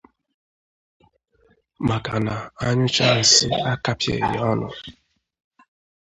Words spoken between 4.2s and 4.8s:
ya ọnụ